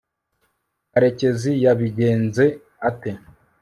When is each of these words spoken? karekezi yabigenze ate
karekezi 0.91 1.51
yabigenze 1.63 2.45
ate 2.89 3.11